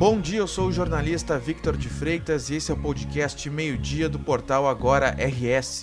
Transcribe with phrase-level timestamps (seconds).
[0.00, 4.08] Bom dia, eu sou o jornalista Victor de Freitas e esse é o podcast Meio-Dia
[4.08, 5.82] do portal Agora RS.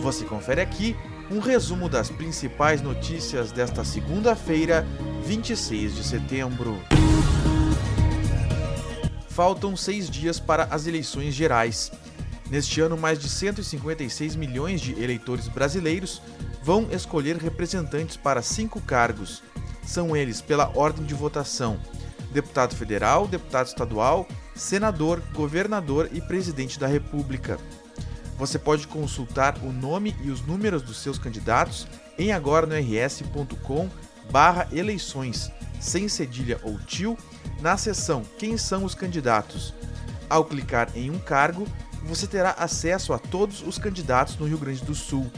[0.00, 0.96] Você confere aqui
[1.30, 4.84] um resumo das principais notícias desta segunda-feira,
[5.24, 6.76] 26 de setembro.
[9.28, 11.92] Faltam seis dias para as eleições gerais.
[12.50, 16.20] Neste ano, mais de 156 milhões de eleitores brasileiros
[16.64, 19.40] vão escolher representantes para cinco cargos.
[19.86, 21.78] São eles pela ordem de votação
[22.32, 27.58] deputado federal, deputado estadual, senador, governador e presidente da República.
[28.38, 31.86] Você pode consultar o nome e os números dos seus candidatos
[32.18, 33.88] em agora no rs.com
[34.30, 37.16] barra eleições, sem cedilha ou tio,
[37.60, 39.74] na seção Quem são os candidatos.
[40.28, 41.66] Ao clicar em um cargo,
[42.04, 45.30] você terá acesso a todos os candidatos no Rio Grande do Sul.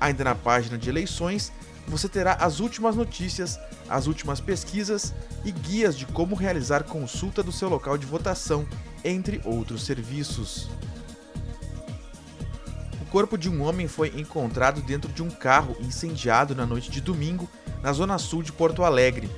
[0.00, 1.52] Ainda na página de eleições,
[1.86, 5.12] você terá as últimas notícias, as últimas pesquisas
[5.44, 8.66] e guias de como realizar consulta do seu local de votação,
[9.04, 10.70] entre outros serviços.
[13.00, 17.00] O corpo de um homem foi encontrado dentro de um carro incendiado na noite de
[17.00, 17.48] domingo,
[17.82, 19.28] na zona sul de Porto Alegre.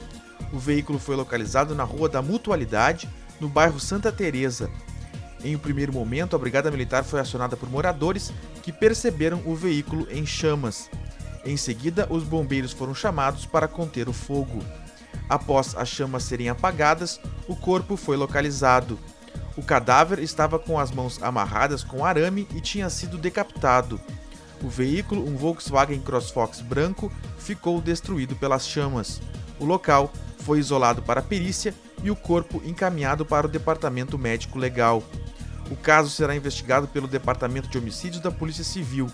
[0.53, 3.09] O veículo foi localizado na Rua da Mutualidade,
[3.41, 4.71] no bairro Santa Teresa.
[5.43, 10.07] Em um primeiro momento, a Brigada Militar foi acionada por moradores que perceberam o veículo
[10.11, 10.89] em chamas.
[11.45, 14.63] Em seguida, os bombeiros foram chamados para conter o fogo.
[15.29, 18.99] Após as chamas serem apagadas, o corpo foi localizado.
[19.57, 24.01] O cadáver estava com as mãos amarradas com arame e tinha sido decapitado.
[24.63, 29.21] O veículo, um Volkswagen CrossFox branco, ficou destruído pelas chamas.
[29.59, 35.03] O local foi isolado para perícia e o corpo encaminhado para o Departamento Médico Legal.
[35.71, 39.11] O caso será investigado pelo Departamento de Homicídios da Polícia Civil.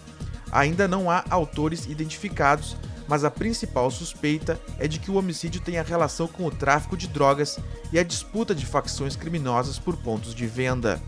[0.52, 5.82] Ainda não há autores identificados, mas a principal suspeita é de que o homicídio tenha
[5.82, 7.58] relação com o tráfico de drogas
[7.92, 11.00] e a disputa de facções criminosas por pontos de venda.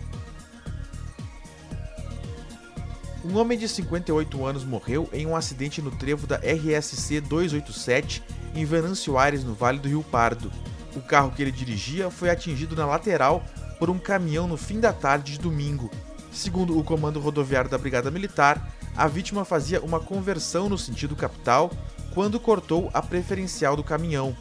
[3.24, 8.20] Um homem de 58 anos morreu em um acidente no trevo da RSC 287
[8.52, 10.50] em Venâncio Aires, no Vale do Rio Pardo.
[10.96, 13.44] O carro que ele dirigia foi atingido na lateral
[13.78, 15.88] por um caminhão no fim da tarde de domingo.
[16.32, 21.70] Segundo o comando rodoviário da Brigada Militar, a vítima fazia uma conversão no sentido capital
[22.14, 24.36] quando cortou a preferencial do caminhão.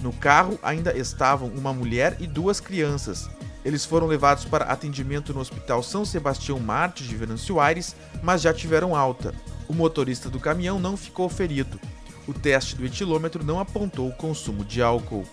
[0.00, 3.28] No carro ainda estavam uma mulher e duas crianças.
[3.64, 8.52] Eles foram levados para atendimento no Hospital São Sebastião Martins de Venâncio Aires, mas já
[8.52, 9.34] tiveram alta.
[9.66, 11.80] O motorista do caminhão não ficou ferido.
[12.26, 15.26] O teste do etilômetro não apontou o consumo de álcool.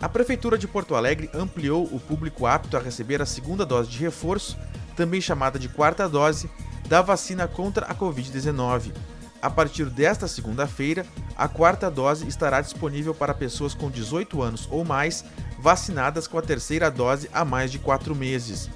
[0.00, 3.98] A Prefeitura de Porto Alegre ampliou o público apto a receber a segunda dose de
[3.98, 4.58] reforço
[4.96, 6.48] também chamada de quarta dose,
[6.88, 8.92] da vacina contra a Covid-19.
[9.40, 11.04] A partir desta segunda-feira,
[11.36, 15.24] a quarta dose estará disponível para pessoas com 18 anos ou mais
[15.58, 18.70] vacinadas com a terceira dose há mais de quatro meses.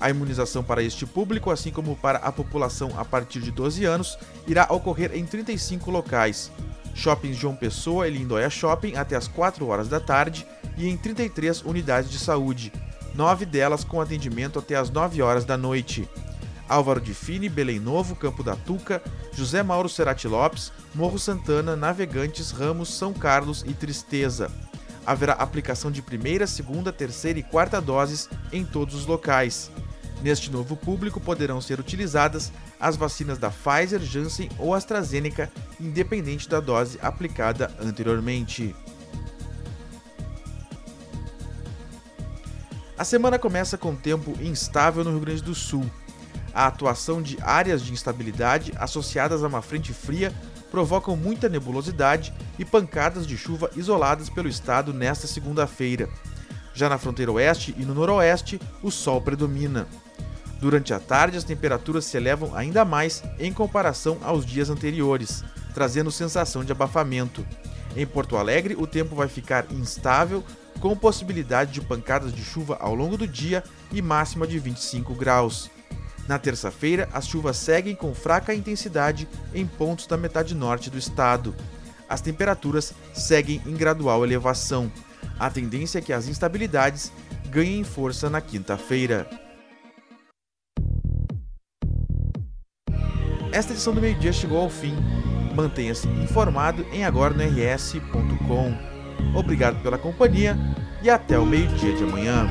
[0.00, 4.18] A imunização para este público, assim como para a população a partir de 12 anos,
[4.46, 6.50] irá ocorrer em 35 locais.
[6.94, 11.62] Shoppings João Pessoa e Lindóia Shopping até as 4 horas da tarde e em 33
[11.62, 12.72] unidades de saúde,
[13.20, 16.08] nove delas com atendimento até às 9 horas da noite.
[16.66, 19.02] Álvaro de Fini, Belém Novo, Campo da Tuca,
[19.34, 24.50] José Mauro Cerati Lopes, Morro Santana, Navegantes, Ramos, São Carlos e Tristeza.
[25.04, 29.70] Haverá aplicação de primeira, segunda, terceira e quarta doses em todos os locais.
[30.22, 32.50] Neste novo público poderão ser utilizadas
[32.80, 38.74] as vacinas da Pfizer, Janssen ou AstraZeneca, independente da dose aplicada anteriormente.
[43.00, 45.90] A semana começa com tempo instável no Rio Grande do Sul.
[46.52, 50.30] A atuação de áreas de instabilidade associadas a uma frente fria
[50.70, 56.10] provocam muita nebulosidade e pancadas de chuva isoladas pelo estado nesta segunda-feira.
[56.74, 59.88] Já na fronteira oeste e no noroeste, o sol predomina.
[60.60, 65.42] Durante a tarde, as temperaturas se elevam ainda mais em comparação aos dias anteriores,
[65.72, 67.46] trazendo sensação de abafamento.
[67.96, 70.44] Em Porto Alegre, o tempo vai ficar instável
[70.80, 73.62] com possibilidade de pancadas de chuva ao longo do dia
[73.92, 75.70] e máxima de 25 graus.
[76.26, 81.54] Na terça-feira, as chuvas seguem com fraca intensidade em pontos da metade norte do estado.
[82.08, 84.90] As temperaturas seguem em gradual elevação.
[85.38, 87.12] A tendência é que as instabilidades
[87.48, 89.28] ganhem força na quinta-feira.
[93.52, 94.94] Esta edição do meio-dia chegou ao fim.
[95.54, 98.89] Mantenha-se informado em agora.rs.com.
[99.34, 100.56] Obrigado pela companhia
[101.02, 102.46] e até o meio-dia de amanhã.